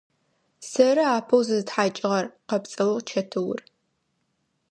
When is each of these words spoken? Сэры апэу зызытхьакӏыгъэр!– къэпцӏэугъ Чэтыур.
Сэры 0.69 1.03
апэу 1.15 1.41
зызытхьакӏыгъэр!– 1.47 2.25
къэпцӏэугъ 2.47 3.01
Чэтыур. 3.07 3.59